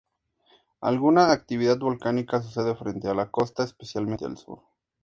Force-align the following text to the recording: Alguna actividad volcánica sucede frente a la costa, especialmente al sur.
Alguna 0.79 1.31
actividad 1.31 1.77
volcánica 1.77 2.41
sucede 2.41 2.73
frente 2.73 3.07
a 3.07 3.13
la 3.13 3.29
costa, 3.29 3.63
especialmente 3.65 4.25
al 4.25 4.35
sur. 4.35 4.63